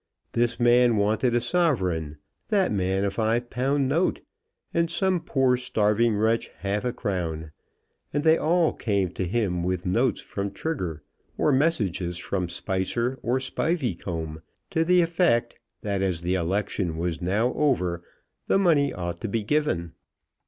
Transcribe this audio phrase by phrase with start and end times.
[0.31, 2.17] This man wanted a sovereign,
[2.49, 4.21] that man a five pound note,
[4.73, 7.51] and some poor starving wretch a half a crown;
[8.11, 11.03] and they all came to him with notes from Trigger,
[11.37, 14.41] or messages from Spicer or Spiveycomb,
[14.71, 18.01] to the effect that as the election was now over,
[18.47, 19.91] the money ought to be given.